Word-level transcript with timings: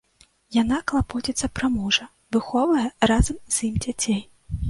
Яна 0.61 0.77
клапоціцца 0.91 1.49
пра 1.59 1.69
мужа, 1.75 2.07
выхоўвае 2.37 2.87
разам 3.11 3.35
з 3.57 3.67
ім 3.71 3.75
дзяцей. 3.87 4.21